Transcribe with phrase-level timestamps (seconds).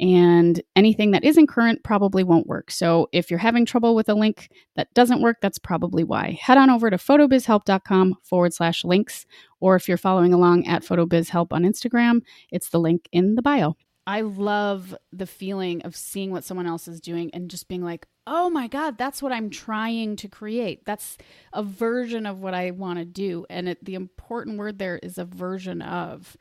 [0.00, 2.70] and anything that isn't current probably won't work.
[2.70, 6.38] So if you're having trouble with a link that doesn't work, that's probably why.
[6.40, 9.26] Head on over to photobizhelp.com forward slash links,
[9.60, 13.76] or if you're following along at photobizhelp on Instagram, it's the link in the bio.
[14.06, 18.06] I love the feeling of seeing what someone else is doing and just being like,
[18.26, 20.84] oh my God, that's what I'm trying to create.
[20.84, 21.16] That's
[21.52, 23.46] a version of what I want to do.
[23.48, 26.36] And it, the important word there is a version of.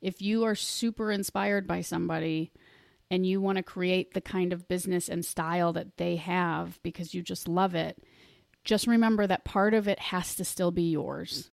[0.00, 2.52] If you are super inspired by somebody,
[3.10, 7.14] and you want to create the kind of business and style that they have because
[7.14, 8.02] you just love it,
[8.64, 11.50] just remember that part of it has to still be yours.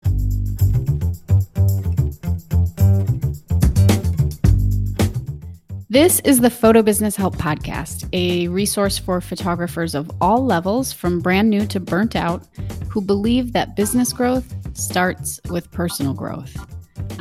[5.91, 11.20] This is the Photo Business Help Podcast, a resource for photographers of all levels, from
[11.20, 12.48] brand new to burnt out,
[12.89, 16.56] who believe that business growth starts with personal growth.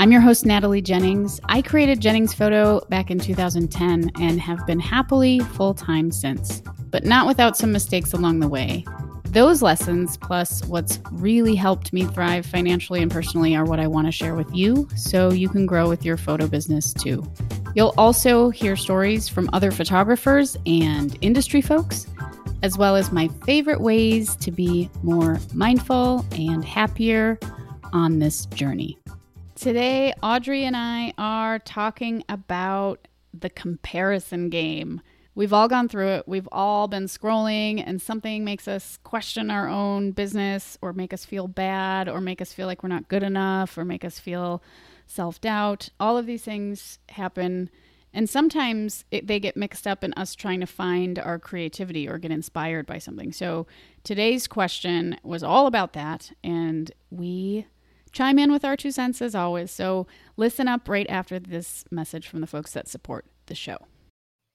[0.02, 1.40] I'm your host, Natalie Jennings.
[1.48, 7.06] I created Jennings Photo back in 2010 and have been happily full time since, but
[7.06, 8.84] not without some mistakes along the way.
[9.26, 14.08] Those lessons, plus what's really helped me thrive financially and personally, are what I want
[14.08, 17.24] to share with you so you can grow with your photo business too.
[17.76, 22.08] You'll also hear stories from other photographers and industry folks,
[22.64, 27.38] as well as my favorite ways to be more mindful and happier
[27.94, 28.98] on this journey.
[29.62, 35.02] Today, Audrey and I are talking about the comparison game.
[35.36, 36.28] We've all gone through it.
[36.28, 41.26] We've all been scrolling, and something makes us question our own business, or make us
[41.26, 44.64] feel bad, or make us feel like we're not good enough, or make us feel
[45.06, 45.89] self doubt.
[46.00, 47.70] All of these things happen.
[48.16, 52.17] And sometimes it, they get mixed up in us trying to find our creativity or
[52.17, 53.32] get inspired by something.
[53.32, 53.67] So
[54.04, 56.32] today's question was all about that.
[56.43, 57.67] And we
[58.11, 59.72] chime in with our two cents as always.
[59.72, 60.08] So
[60.38, 63.77] listen up right after this message from the folks that support the show.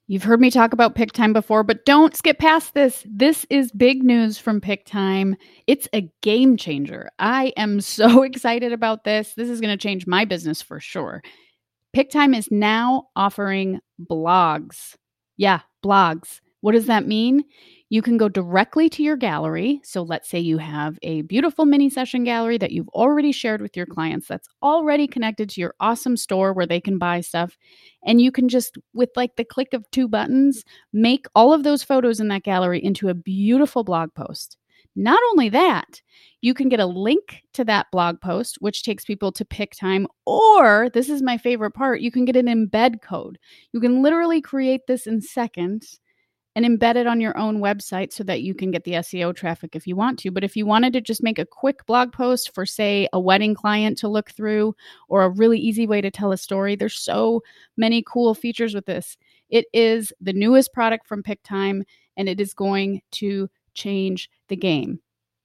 [0.08, 3.04] You've heard me talk about Pic-Time before, but don't skip past this.
[3.10, 5.34] This is big news from Pic-Time.
[5.66, 7.10] It's a game changer.
[7.18, 9.34] I am so excited about this.
[9.34, 11.22] This is going to change my business for sure.
[11.92, 14.94] Pic-Time is now offering blogs.
[15.36, 16.40] Yeah, blogs.
[16.60, 17.42] What does that mean?
[17.88, 19.80] You can go directly to your gallery.
[19.84, 23.76] So let's say you have a beautiful mini session gallery that you've already shared with
[23.76, 27.56] your clients that's already connected to your awesome store where they can buy stuff.
[28.04, 31.84] And you can just, with like the click of two buttons, make all of those
[31.84, 34.56] photos in that gallery into a beautiful blog post.
[34.96, 36.00] Not only that,
[36.40, 40.88] you can get a link to that blog post, which takes people to Pic-Time, or
[40.92, 43.38] this is my favorite part, you can get an embed code.
[43.72, 46.00] You can literally create this in seconds
[46.56, 49.76] and embed it on your own website so that you can get the SEO traffic
[49.76, 50.30] if you want to.
[50.30, 53.54] But if you wanted to just make a quick blog post for, say, a wedding
[53.54, 54.74] client to look through
[55.08, 57.42] or a really easy way to tell a story, there's so
[57.76, 59.18] many cool features with this.
[59.50, 61.84] It is the newest product from Pic-Time
[62.16, 64.98] and it is going to change the game.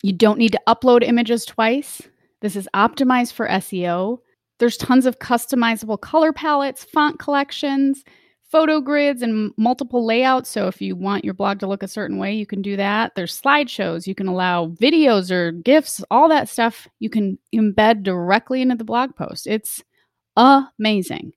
[0.03, 2.01] You don't need to upload images twice.
[2.39, 4.19] This is optimized for SEO.
[4.59, 8.05] There's tons of customizable color palettes, font collections,
[8.51, 10.49] photo grids and multiple layouts.
[10.49, 13.13] So if you want your blog to look a certain way, you can do that.
[13.15, 14.05] There's slideshows.
[14.05, 18.83] You can allow videos or GIFs, all that stuff you can embed directly into the
[18.83, 19.47] blog post.
[19.47, 19.81] It's
[20.35, 21.31] amazing.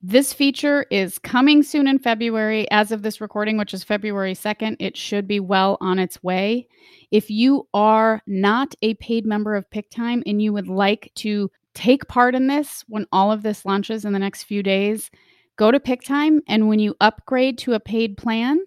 [0.00, 2.70] This feature is coming soon in February.
[2.70, 6.68] As of this recording, which is February 2nd, it should be well on its way.
[7.10, 12.06] If you are not a paid member of Pic-Time and you would like to take
[12.06, 15.10] part in this when all of this launches in the next few days,
[15.58, 18.60] Go to Pic-Time, and when you upgrade to a paid plan,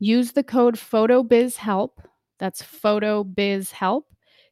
[0.00, 1.90] use the code PHOTOBIZHELP.
[2.40, 4.02] That's PHOTOBIZHELP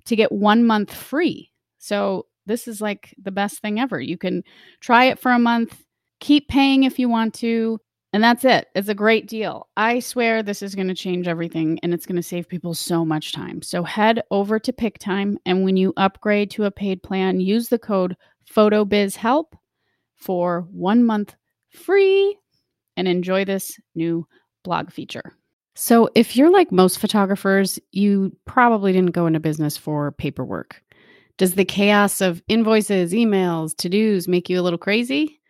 [0.05, 1.51] to get one month free.
[1.79, 4.01] So this is like the best thing ever.
[4.01, 4.45] You can
[4.81, 5.83] try it for a month,
[6.21, 7.81] keep paying if you want to,
[8.13, 8.69] and that's it.
[8.77, 9.69] It's a great deal.
[9.77, 13.05] I swear this is going to change everything and it's going to save people so
[13.05, 13.61] much time.
[13.61, 17.79] So head over to Pic-Time and when you upgrade to a paid plan, use the
[17.79, 18.17] code
[18.55, 19.47] PHOTOBIZHELP
[20.17, 21.35] for one month
[21.73, 22.37] free
[22.97, 24.27] and enjoy this new
[24.63, 25.33] blog feature.
[25.75, 30.83] So, if you're like most photographers, you probably didn't go into business for paperwork.
[31.39, 35.41] Does the chaos of invoices, emails, to dos make you a little crazy?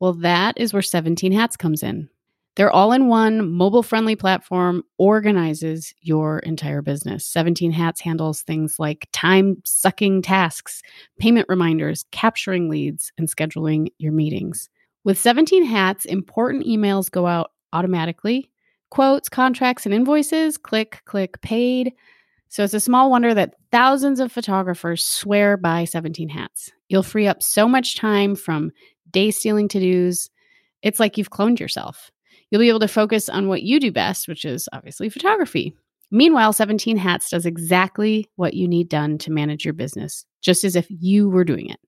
[0.00, 2.08] Well, that is where 17 Hats comes in.
[2.56, 7.24] Their all in one mobile friendly platform organizes your entire business.
[7.26, 10.82] 17 Hats handles things like time sucking tasks,
[11.20, 14.68] payment reminders, capturing leads, and scheduling your meetings.
[15.04, 18.50] With 17 hats, important emails go out automatically.
[18.90, 21.92] Quotes, contracts, and invoices click, click, paid.
[22.48, 26.70] So it's a small wonder that thousands of photographers swear by 17 hats.
[26.88, 28.72] You'll free up so much time from
[29.10, 30.28] day stealing to dos.
[30.82, 32.10] It's like you've cloned yourself.
[32.50, 35.76] You'll be able to focus on what you do best, which is obviously photography.
[36.10, 40.74] Meanwhile, 17 Hats does exactly what you need done to manage your business, just as
[40.74, 41.78] if you were doing it.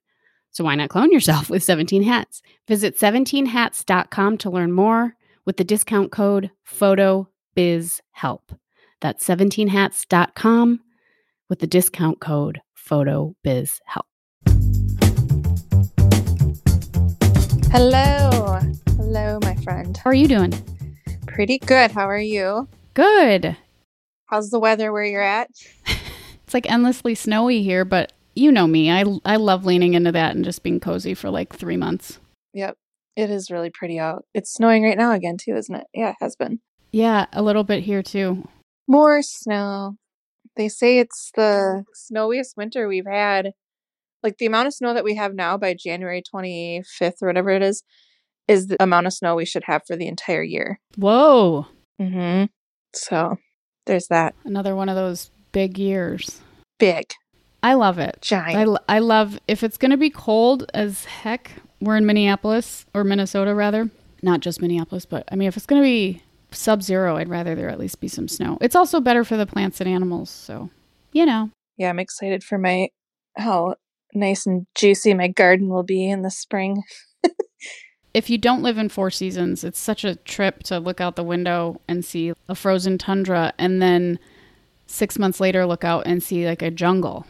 [0.53, 2.43] So why not clone yourself with 17 Hats?
[2.69, 5.17] Visit 17hats.com to learn more
[5.47, 8.41] with the discount code PHOTOBIZHELP.
[9.01, 10.81] That's 17hats.com
[11.49, 14.03] with the discount code PHOTOBIZHELP.
[17.73, 18.61] Hello.
[18.99, 19.97] Hello, my friend.
[19.97, 20.53] How are you doing?
[21.27, 21.93] Pretty good.
[21.93, 22.69] How are you?
[22.93, 23.57] Good.
[24.27, 25.49] How's the weather where you're at?
[26.45, 28.91] it's like endlessly snowy here, but you know me.
[28.91, 32.19] I I love leaning into that and just being cozy for like 3 months.
[32.55, 32.77] Yep.
[33.17, 34.25] It is really pretty out.
[34.35, 35.87] It's snowing right now again too, isn't it?
[35.93, 36.61] Yeah, it has been.
[36.93, 38.49] Yeah, a little bit here too.
[38.89, 39.97] More snow.
[40.57, 43.53] They say it's the snowiest winter we've had.
[44.23, 47.63] Like the amount of snow that we have now by January 25th or whatever it
[47.63, 47.83] is
[48.49, 50.81] is the amount of snow we should have for the entire year.
[50.97, 51.67] Whoa.
[52.01, 52.45] Mm-hmm.
[52.95, 53.37] So,
[53.87, 54.35] there's that.
[54.45, 56.41] Another one of those big years.
[56.79, 57.13] Big.
[57.63, 58.19] I love it.
[58.21, 58.79] Giant.
[58.89, 61.53] I, I love if it's going to be cold as heck.
[61.81, 63.91] We're in Minneapolis or Minnesota rather,
[64.23, 67.69] not just Minneapolis, but I mean if it's going to be sub-zero, I'd rather there
[67.69, 68.59] at least be some snow.
[68.61, 70.71] It's also better for the plants and animals, so
[71.13, 71.51] you know.
[71.77, 72.89] Yeah, I'm excited for my
[73.37, 73.77] how
[74.15, 76.83] nice and juicy my garden will be in the spring.
[78.15, 81.25] if you don't live in Four Seasons, it's such a trip to look out the
[81.25, 84.19] window and see a frozen tundra and then
[84.87, 87.27] 6 months later look out and see like a jungle.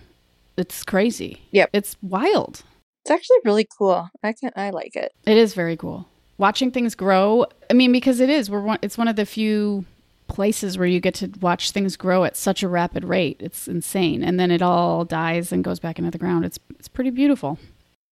[0.62, 1.42] It's crazy.
[1.50, 1.70] Yep.
[1.72, 2.62] It's wild.
[3.04, 4.08] It's actually really cool.
[4.22, 5.12] I can I like it.
[5.26, 6.06] It is very cool.
[6.38, 7.46] Watching things grow.
[7.68, 8.48] I mean because it is.
[8.48, 9.84] We're one, it's one of the few
[10.28, 13.38] places where you get to watch things grow at such a rapid rate.
[13.40, 14.22] It's insane.
[14.22, 16.44] And then it all dies and goes back into the ground.
[16.44, 17.58] It's it's pretty beautiful.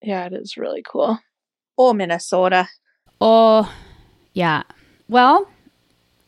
[0.02, 1.20] Yeah, it is really cool.
[1.78, 2.66] Oh, Minnesota.
[3.20, 3.72] Oh,
[4.32, 4.64] yeah.
[5.08, 5.48] Well,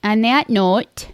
[0.04, 1.08] on that note,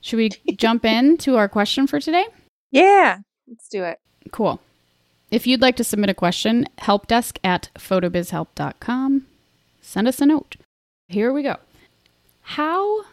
[0.00, 2.26] should we jump into our question for today?
[2.70, 3.18] Yeah,
[3.48, 3.98] let's do it.
[4.30, 4.60] Cool.
[5.30, 9.26] If you'd like to submit a question, helpdesk at photobizhelp.com.
[9.80, 10.56] Send us a note.
[11.08, 11.56] Here we go.
[12.42, 13.04] How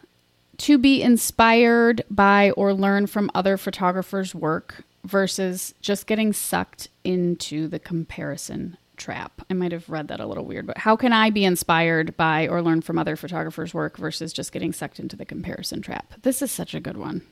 [0.57, 7.67] to be inspired by or learn from other photographers' work versus just getting sucked into
[7.67, 9.41] the comparison trap.
[9.49, 12.47] I might have read that a little weird, but how can I be inspired by
[12.47, 16.13] or learn from other photographers' work versus just getting sucked into the comparison trap?
[16.21, 17.23] This is such a good one.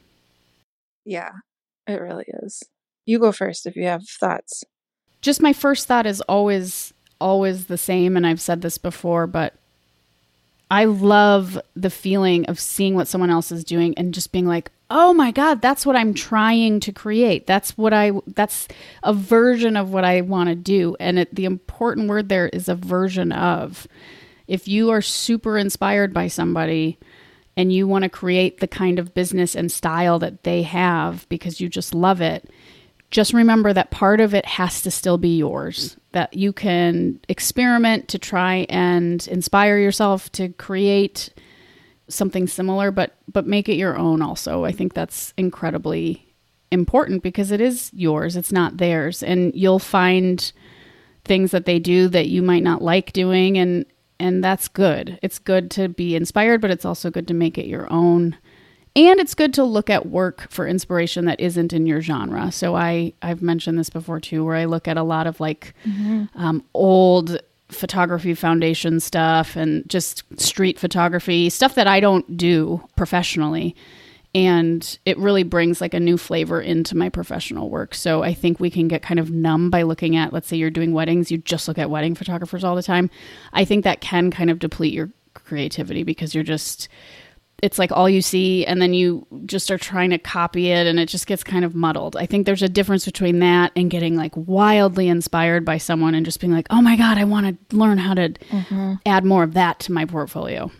[1.05, 1.29] Yeah,
[1.85, 2.63] it really is.
[3.05, 4.63] You go first if you have thoughts.
[5.21, 9.53] Just my first thought is always always the same and I've said this before, but
[10.71, 14.71] I love the feeling of seeing what someone else is doing and just being like,
[14.89, 17.47] "Oh my god, that's what I'm trying to create.
[17.47, 18.67] That's what I that's
[19.03, 22.69] a version of what I want to do." And it, the important word there is
[22.69, 23.87] a version of.
[24.47, 26.97] If you are super inspired by somebody
[27.57, 31.59] and you want to create the kind of business and style that they have because
[31.59, 32.49] you just love it,
[33.11, 35.97] just remember that part of it has to still be yours.
[36.11, 41.29] That you can experiment to try and inspire yourself to create
[42.07, 44.21] something similar, but but make it your own.
[44.21, 46.33] Also, I think that's incredibly
[46.71, 48.35] important because it is yours.
[48.35, 50.51] It's not theirs, and you'll find
[51.25, 53.85] things that they do that you might not like doing, and
[54.19, 55.17] and that's good.
[55.23, 58.37] It's good to be inspired, but it's also good to make it your own
[58.95, 62.51] and it's good to look at work for inspiration that isn't in your genre.
[62.51, 65.73] So i i've mentioned this before too where i look at a lot of like
[65.85, 66.25] mm-hmm.
[66.35, 73.75] um, old photography foundation stuff and just street photography stuff that i don't do professionally.
[74.35, 77.95] And it really brings like a new flavor into my professional work.
[77.95, 80.69] So i think we can get kind of numb by looking at let's say you're
[80.71, 83.09] doing weddings you just look at wedding photographers all the time.
[83.53, 86.87] I think that can kind of deplete your creativity because you're just
[87.61, 90.99] it's like all you see and then you just are trying to copy it and
[90.99, 92.15] it just gets kind of muddled.
[92.15, 96.25] I think there's a difference between that and getting like wildly inspired by someone and
[96.25, 98.93] just being like, "Oh my god, I want to learn how to mm-hmm.
[99.05, 100.71] add more of that to my portfolio."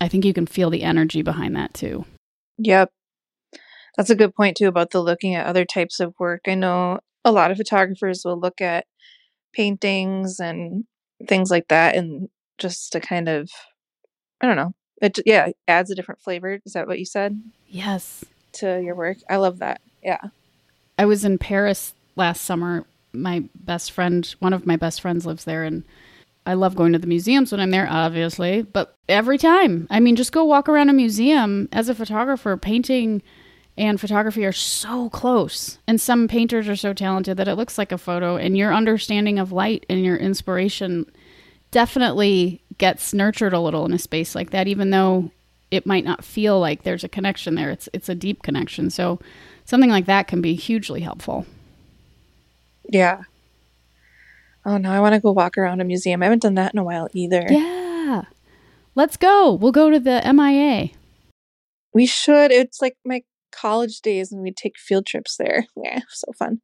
[0.00, 2.04] I think you can feel the energy behind that too.
[2.58, 2.90] Yep.
[3.96, 6.42] That's a good point too about the looking at other types of work.
[6.46, 8.86] I know a lot of photographers will look at
[9.52, 10.84] paintings and
[11.28, 13.50] things like that and just to kind of
[14.40, 16.60] I don't know, it yeah adds a different flavor.
[16.64, 17.42] Is that what you said?
[17.68, 18.24] Yes.
[18.54, 19.80] To your work, I love that.
[20.02, 20.20] Yeah.
[20.98, 22.84] I was in Paris last summer.
[23.12, 25.84] My best friend, one of my best friends, lives there, and
[26.46, 30.16] I love going to the museums when I'm there, obviously, but every time, I mean,
[30.16, 33.22] just go walk around a museum as a photographer, painting
[33.76, 35.78] and photography are so close.
[35.86, 39.38] And some painters are so talented that it looks like a photo, and your understanding
[39.38, 41.10] of light and your inspiration
[41.72, 45.30] definitely gets nurtured a little in a space like that, even though
[45.72, 47.70] it might not feel like there's a connection there.
[47.70, 48.90] It's it's a deep connection.
[48.90, 49.18] So
[49.64, 51.46] something like that can be hugely helpful.
[52.88, 53.22] Yeah.
[54.64, 56.22] Oh no, I want to go walk around a museum.
[56.22, 57.44] I haven't done that in a while either.
[57.48, 58.22] Yeah.
[58.94, 59.54] Let's go.
[59.54, 60.90] We'll go to the MIA.
[61.94, 62.52] We should.
[62.52, 65.66] It's like my college days and we'd take field trips there.
[65.76, 66.60] Yeah, so fun.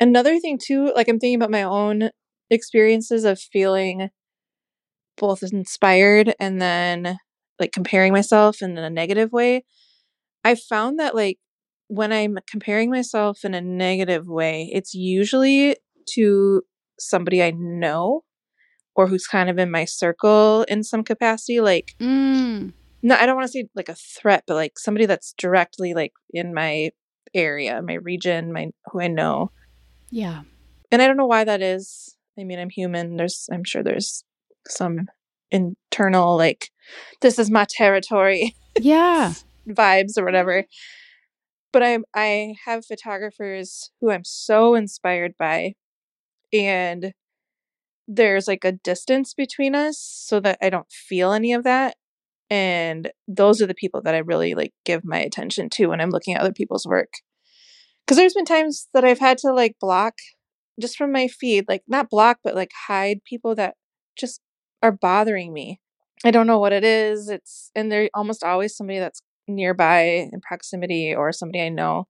[0.00, 2.10] Another thing too, like I'm thinking about my own
[2.50, 4.10] experiences of feeling
[5.16, 7.18] both inspired and then
[7.58, 9.64] like comparing myself in a negative way.
[10.44, 11.38] I found that like
[11.88, 15.76] when I'm comparing myself in a negative way, it's usually
[16.14, 16.62] to
[16.98, 18.24] somebody I know
[18.94, 21.60] or who's kind of in my circle in some capacity.
[21.60, 22.72] Like, Mm.
[23.02, 26.12] no, I don't want to say like a threat, but like somebody that's directly like
[26.32, 26.90] in my
[27.34, 29.50] area, my region, my who I know.
[30.10, 30.42] Yeah.
[30.92, 32.16] And I don't know why that is.
[32.38, 33.16] I mean, I'm human.
[33.16, 34.24] There's, I'm sure there's
[34.68, 35.08] some
[35.50, 36.70] internal like,
[37.20, 39.34] this is my territory Yeah.
[39.68, 40.64] vibes or whatever.
[41.72, 45.74] But I I have photographers who I'm so inspired by
[46.52, 47.12] and
[48.06, 51.96] there's like a distance between us so that I don't feel any of that.
[52.50, 56.10] And those are the people that I really like give my attention to when I'm
[56.10, 57.12] looking at other people's work.
[58.06, 60.14] Cuz there's been times that I've had to like block
[60.80, 63.76] just from my feed, like not block but like hide people that
[64.18, 64.40] just
[64.84, 65.80] are bothering me.
[66.24, 67.28] I don't know what it is.
[67.28, 72.06] It's and they're almost always somebody that's nearby in proximity or somebody I know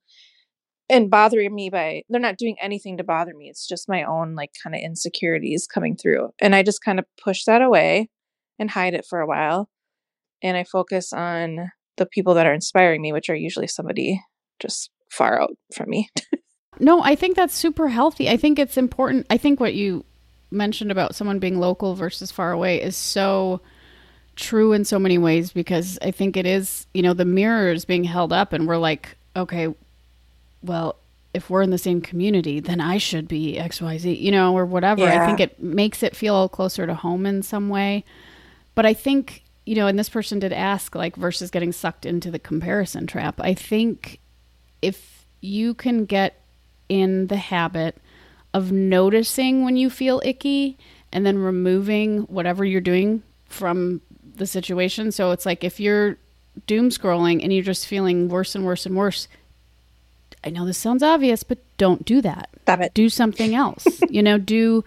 [0.88, 3.48] and bothering me by they're not doing anything to bother me.
[3.48, 6.30] It's just my own like kind of insecurities coming through.
[6.40, 8.10] And I just kind of push that away
[8.58, 9.70] and hide it for a while.
[10.42, 14.20] And I focus on the people that are inspiring me, which are usually somebody
[14.60, 16.10] just far out from me.
[16.80, 18.28] No, I think that's super healthy.
[18.28, 19.26] I think it's important.
[19.30, 20.04] I think what you
[20.54, 23.60] mentioned about someone being local versus far away is so
[24.36, 27.84] true in so many ways because I think it is, you know, the mirror is
[27.84, 29.74] being held up and we're like, okay,
[30.62, 30.96] well,
[31.32, 35.04] if we're in the same community, then I should be XYZ, you know, or whatever.
[35.04, 38.04] I think it makes it feel closer to home in some way.
[38.76, 42.30] But I think, you know, and this person did ask, like, versus getting sucked into
[42.30, 43.40] the comparison trap.
[43.40, 44.20] I think
[44.80, 46.40] if you can get
[46.88, 47.96] in the habit
[48.54, 50.78] of noticing when you feel icky
[51.12, 54.00] and then removing whatever you're doing from
[54.36, 55.12] the situation.
[55.12, 56.16] So it's like if you're
[56.66, 59.28] doom scrolling and you're just feeling worse and worse and worse,
[60.44, 62.48] I know this sounds obvious, but don't do that.
[62.62, 62.94] Stop it.
[62.94, 63.86] Do something else.
[64.08, 64.84] you know, do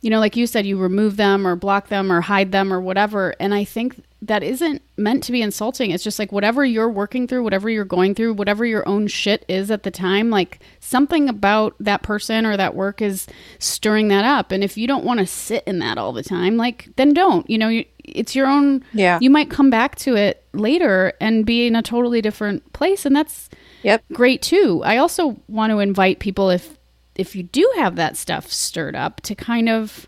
[0.00, 2.80] you know, like you said, you remove them or block them or hide them or
[2.80, 3.34] whatever.
[3.40, 5.90] And I think that isn't meant to be insulting.
[5.90, 9.44] It's just like whatever you're working through, whatever you're going through, whatever your own shit
[9.48, 13.26] is at the time, like something about that person or that work is
[13.58, 14.50] stirring that up.
[14.52, 17.48] And if you don't want to sit in that all the time, like then don't.
[17.48, 18.84] You know, you, it's your own.
[18.92, 19.18] Yeah.
[19.20, 23.14] You might come back to it later and be in a totally different place, and
[23.14, 23.48] that's
[23.82, 24.04] Yep.
[24.12, 24.82] great too.
[24.84, 26.77] I also want to invite people if
[27.18, 30.06] if you do have that stuff stirred up to kind of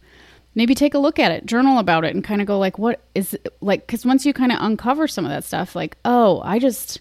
[0.54, 3.00] maybe take a look at it, journal about it and kind of go like what
[3.14, 6.58] is like cuz once you kind of uncover some of that stuff like, "Oh, I
[6.58, 7.00] just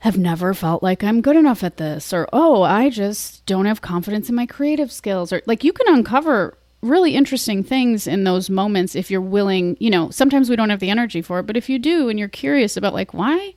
[0.00, 3.80] have never felt like I'm good enough at this or oh, I just don't have
[3.80, 8.48] confidence in my creative skills or like you can uncover really interesting things in those
[8.48, 11.56] moments if you're willing, you know, sometimes we don't have the energy for it, but
[11.56, 13.54] if you do and you're curious about like why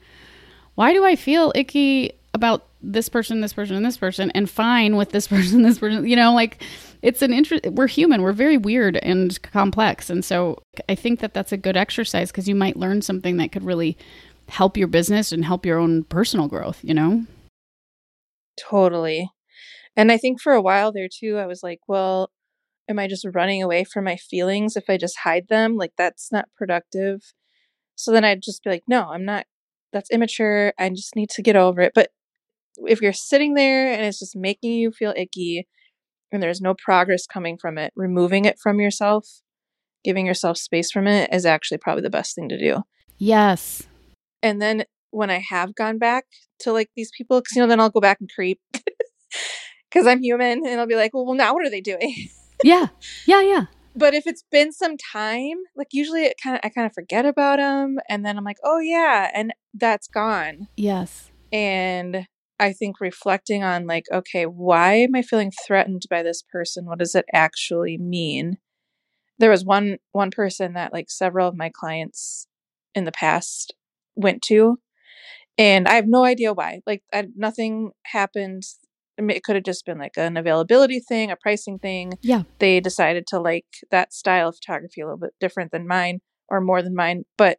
[0.76, 4.96] why do I feel icky about this person, this person, and this person, and fine
[4.96, 6.08] with this person, this person?
[6.08, 6.64] You know, like
[7.02, 7.66] it's an interest.
[7.68, 8.22] We're human.
[8.22, 12.48] We're very weird and complex, and so I think that that's a good exercise because
[12.48, 13.98] you might learn something that could really
[14.50, 16.80] help your business and help your own personal growth.
[16.84, 17.26] You know?
[18.60, 19.30] Totally.
[19.96, 22.32] And I think for a while there too, I was like, well,
[22.88, 25.76] am I just running away from my feelings if I just hide them?
[25.76, 27.34] Like, that's not productive.
[27.96, 29.46] So then I'd just be like, no, I'm not,
[29.92, 30.74] that's immature.
[30.78, 31.94] I just need to get over it.
[31.94, 32.10] But
[32.86, 35.68] if you're sitting there and it's just making you feel icky
[36.32, 39.28] and there's no progress coming from it, removing it from yourself,
[40.04, 42.84] giving yourself space from it is actually probably the best thing to do.
[43.18, 43.84] Yes.
[44.42, 46.26] And then when I have gone back
[46.60, 50.22] to like these people, because you know, then I'll go back and creep because I'm
[50.22, 52.30] human, and I'll be like, well, well, now what are they doing?
[52.64, 52.88] Yeah.
[53.26, 53.42] Yeah.
[53.42, 53.66] Yeah.
[53.96, 57.26] but if it's been some time, like usually it kind of I kind of forget
[57.26, 60.68] about them, and then I'm like, oh yeah, and that's gone.
[60.78, 61.32] Yes.
[61.52, 62.26] And
[62.62, 66.86] I think reflecting on like, okay, why am I feeling threatened by this person?
[66.86, 68.58] What does it actually mean?
[69.42, 72.48] there was one one person that like several of my clients
[72.96, 73.74] in the past
[74.16, 74.78] went to
[75.58, 78.64] and i have no idea why like I, nothing happened
[79.20, 82.44] I mean, it could have just been like an availability thing a pricing thing Yeah.
[82.60, 86.62] they decided to like that style of photography a little bit different than mine or
[86.62, 87.58] more than mine but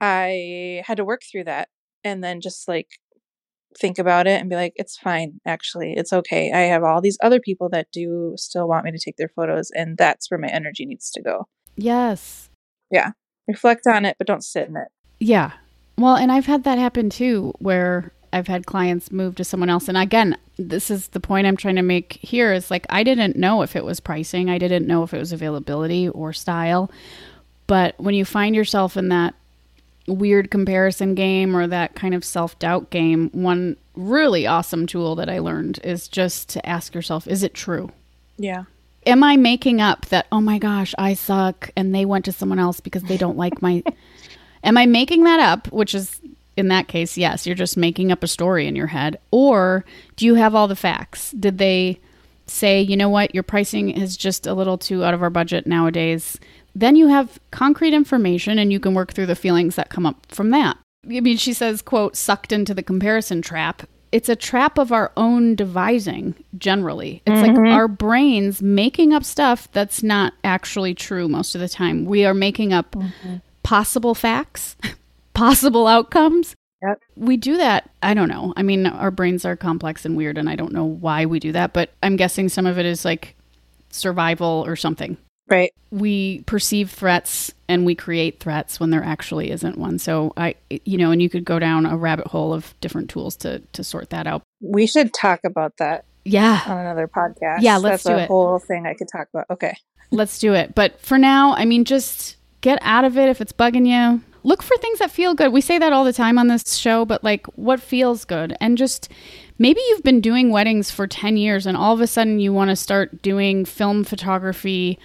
[0.00, 1.68] i had to work through that
[2.04, 2.88] and then just like
[3.78, 7.18] think about it and be like it's fine actually it's okay i have all these
[7.22, 10.48] other people that do still want me to take their photos and that's where my
[10.48, 11.46] energy needs to go
[11.78, 12.50] Yes.
[12.90, 13.12] Yeah.
[13.46, 14.88] Reflect on it but don't sit in it
[15.20, 15.52] Yeah.
[15.96, 19.88] Well, and I've had that happen too, where I've had clients move to someone else.
[19.88, 23.34] And again, this is the point I'm trying to make here is like, I didn't
[23.34, 26.88] know if it was pricing, I didn't know if it was availability or style.
[27.66, 29.34] But when you find yourself in that
[30.08, 35.28] weird comparison game or that kind of self doubt game, one really awesome tool that
[35.28, 37.92] I learned is just to ask yourself, is it true?
[38.40, 38.64] yeah
[39.08, 42.58] am I making up that, oh my gosh, I suck and they went to someone
[42.58, 43.82] else because they don't like my.
[44.64, 45.72] am I making that up?
[45.72, 46.20] Which is,
[46.56, 49.18] in that case, yes, you're just making up a story in your head.
[49.30, 49.84] Or
[50.16, 51.30] do you have all the facts?
[51.32, 51.98] Did they
[52.46, 55.66] say, you know what, your pricing is just a little too out of our budget
[55.66, 56.38] nowadays?
[56.78, 60.26] Then you have concrete information and you can work through the feelings that come up
[60.28, 60.78] from that.
[61.04, 63.82] I mean, she says, quote, sucked into the comparison trap.
[64.12, 67.20] It's a trap of our own devising, generally.
[67.26, 67.72] It's like Mhm.
[67.74, 72.04] our brains making up stuff that's not actually true most of the time.
[72.04, 72.94] We are making up
[73.64, 74.76] possible facts,
[75.34, 76.54] possible outcomes.
[76.80, 77.00] Yep.
[77.16, 77.90] We do that.
[78.04, 78.54] I don't know.
[78.56, 81.50] I mean, our brains are complex and weird, and I don't know why we do
[81.52, 83.34] that, but I'm guessing some of it is like
[83.90, 85.16] survival or something
[85.50, 89.98] right we perceive threats and we create threats when there actually isn't one.
[89.98, 93.36] So I, you know, and you could go down a rabbit hole of different tools
[93.36, 94.42] to to sort that out.
[94.60, 98.28] we should talk about that Yeah, on another podcast Yeah, let's that's do a it.
[98.28, 99.74] whole thing i could talk about okay
[100.10, 100.74] let's do it.
[100.74, 104.22] But for now, I mean, just get out of it if it's bugging you.
[104.42, 105.52] Look for things that feel good.
[105.52, 108.78] We say that all the time on this show, but like what feels good, and
[108.78, 109.10] just
[109.58, 112.70] maybe you've been doing weddings for 10 years and all of a sudden you want
[112.70, 114.98] to start doing film photography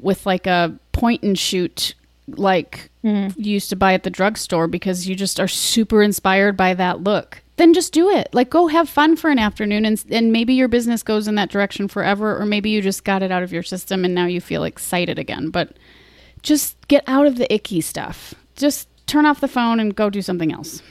[0.00, 1.94] with like a point and shoot
[2.28, 3.38] like mm-hmm.
[3.40, 7.02] you used to buy at the drugstore because you just are super inspired by that
[7.02, 8.28] look then just do it.
[8.32, 11.50] Like go have fun for an afternoon and, and maybe your business goes in that
[11.50, 14.40] direction forever or maybe you just got it out of your system and now you
[14.40, 15.50] feel excited again.
[15.50, 15.76] But
[16.42, 18.34] just get out of the icky stuff.
[18.56, 20.82] Just turn off the phone and go do something else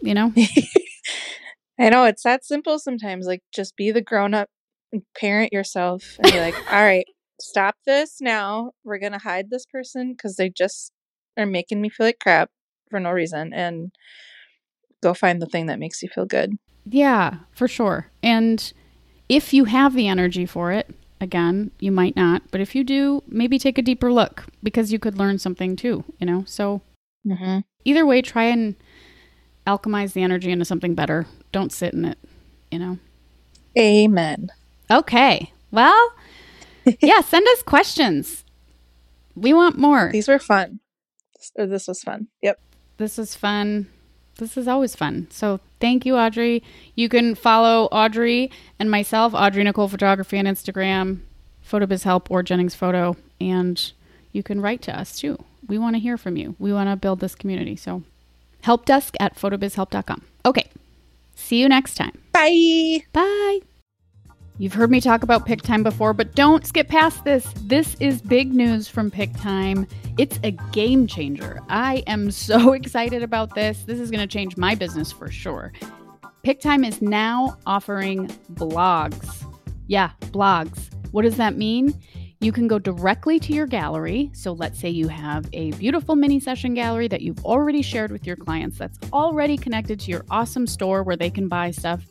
[0.00, 0.32] you know?
[1.78, 3.26] I know it's that simple sometimes.
[3.26, 4.48] Like, just be the grown up,
[5.18, 7.06] parent yourself, and be like, all right,
[7.40, 8.72] stop this now.
[8.84, 10.92] We're going to hide this person because they just
[11.36, 12.50] are making me feel like crap
[12.90, 13.52] for no reason.
[13.52, 13.92] And
[15.02, 16.54] go find the thing that makes you feel good.
[16.84, 18.08] Yeah, for sure.
[18.22, 18.72] And
[19.28, 23.22] if you have the energy for it, again, you might not, but if you do,
[23.26, 26.44] maybe take a deeper look because you could learn something too, you know?
[26.46, 26.80] So
[27.26, 27.58] Mm-hmm.
[27.84, 28.76] either way, try and
[29.66, 31.26] alchemize the energy into something better.
[31.50, 32.18] Don't sit in it,
[32.70, 32.98] you know?
[33.76, 34.48] Amen.
[34.88, 35.52] Okay.
[35.72, 36.12] Well,
[37.00, 38.44] yeah, send us questions.
[39.34, 40.10] We want more.
[40.12, 40.80] These were fun.
[41.56, 42.28] Or this was fun.
[42.42, 42.60] Yep.
[42.96, 43.88] This was fun.
[44.38, 45.28] This is always fun.
[45.30, 46.62] So thank you, Audrey.
[46.94, 51.20] You can follow Audrey and myself, Audrey Nicole Photography on Instagram,
[51.68, 53.92] PhotoBiz Help or Jennings Photo, and
[54.32, 55.42] you can write to us too.
[55.66, 56.54] We want to hear from you.
[56.58, 57.76] We want to build this community.
[57.76, 58.02] So
[58.62, 60.22] helpdesk at photobizhelp.com.
[60.44, 60.70] Okay.
[61.34, 62.18] See you next time.
[62.32, 63.04] Bye.
[63.12, 63.75] Bye.
[64.58, 67.46] You've heard me talk about Pic-Time before, but don't skip past this.
[67.60, 69.86] This is big news from Pic-Time.
[70.16, 71.60] It's a game changer.
[71.68, 73.82] I am so excited about this.
[73.82, 75.74] This is going to change my business for sure.
[76.42, 79.44] Pic-Time is now offering blogs.
[79.88, 80.88] Yeah, blogs.
[81.12, 81.92] What does that mean?
[82.40, 84.30] You can go directly to your gallery.
[84.32, 88.26] So let's say you have a beautiful mini session gallery that you've already shared with
[88.26, 92.06] your clients that's already connected to your awesome store where they can buy stuff.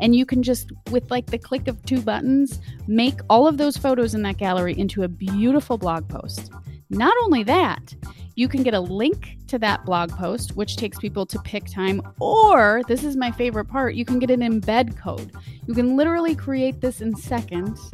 [0.00, 2.58] And you can just, with like the click of two buttons,
[2.88, 6.50] make all of those photos in that gallery into a beautiful blog post.
[6.88, 7.94] Not only that,
[8.34, 12.82] you can get a link to that blog post, which takes people to Pic-Time, or
[12.88, 15.32] this is my favorite part, you can get an embed code.
[15.66, 17.90] You can literally create this in seconds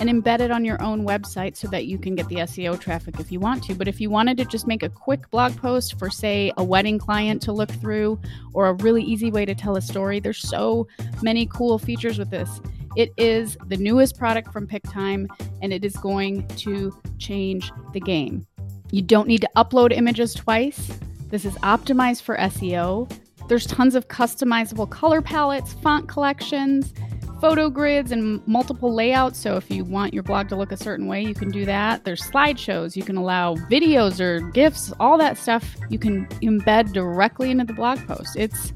[0.00, 3.20] and embed it on your own website so that you can get the SEO traffic
[3.20, 3.74] if you want to.
[3.74, 6.98] But if you wanted to just make a quick blog post for, say, a wedding
[6.98, 8.18] client to look through
[8.54, 10.88] or a really easy way to tell a story, there's so
[11.22, 12.60] many cool features with this.
[12.96, 15.28] It is the newest product from Pic-Time
[15.60, 18.46] and it is going to change the game.
[18.90, 20.90] You don't need to upload images twice.
[21.28, 23.12] This is optimized for SEO.
[23.48, 26.94] There's tons of customizable color palettes, font collections,
[27.40, 29.38] photo grids and multiple layouts.
[29.38, 32.04] So if you want your blog to look a certain way, you can do that.
[32.04, 32.96] There's slideshows.
[32.96, 37.72] You can allow videos or GIFs, all that stuff you can embed directly into the
[37.72, 38.36] blog post.
[38.36, 38.72] It's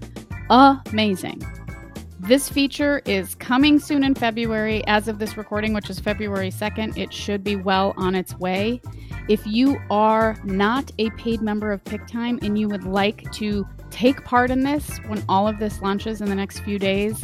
[0.51, 1.43] amazing.
[2.21, 4.83] This feature is coming soon in February.
[4.87, 8.81] As of this recording, which is February 2nd, it should be well on its way.
[9.29, 14.25] If you are not a paid member of Pic-Time and you would like to take
[14.25, 17.23] part in this when all of this launches in the next few days,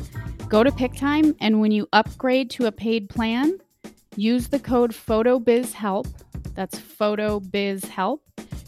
[0.51, 3.57] go to Pic-Time and when you upgrade to a paid plan,
[4.17, 6.07] use the code PHOTOBIZHELP.
[6.55, 8.19] That's PHOTOBIZHELP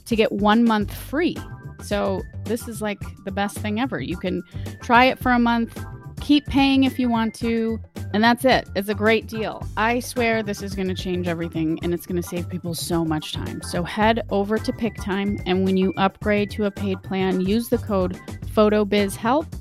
[0.07, 1.37] to get one month free.
[1.83, 4.01] So, this is like the best thing ever.
[4.01, 4.45] You can
[4.81, 5.85] try it for a month,
[6.21, 7.81] keep paying if you want to,
[8.15, 8.69] and that's it.
[8.77, 9.67] It's a great deal.
[9.77, 13.05] I swear this is going to change everything and it's going to save people so
[13.05, 13.61] much time.
[13.63, 17.79] So, head over to Pic-Time and when you upgrade to a paid plan, use the
[17.79, 18.21] code
[18.55, 19.53] PHOTOBIZHELP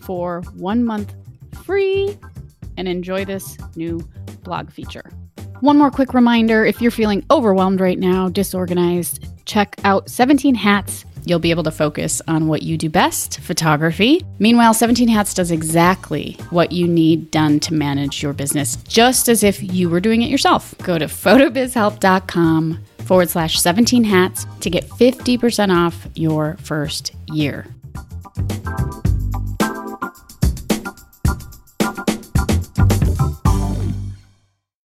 [0.00, 1.14] for one month
[1.62, 2.18] free
[2.76, 4.00] and enjoy this new
[4.42, 5.10] blog feature.
[5.60, 11.04] One more quick reminder if you're feeling overwhelmed right now, disorganized, check out 17 Hats.
[11.24, 14.26] You'll be able to focus on what you do best photography.
[14.40, 19.44] Meanwhile, 17 Hats does exactly what you need done to manage your business, just as
[19.44, 20.74] if you were doing it yourself.
[20.78, 27.66] Go to photobizhelp.com forward slash 17 hats to get 50% off your first year.